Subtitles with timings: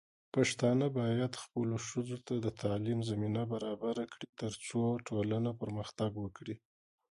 [0.35, 6.55] پښتانه بايد خپلو ښځو ته د تعليم زمينه برابره کړي، ترڅو ټولنه پرمختګ وکړي.